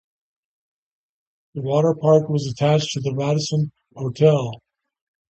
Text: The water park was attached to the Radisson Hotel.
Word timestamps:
The 1.53 1.61
water 1.61 1.93
park 1.93 2.27
was 2.27 2.47
attached 2.47 2.89
to 2.93 3.01
the 3.01 3.13
Radisson 3.13 3.71
Hotel. 3.95 4.59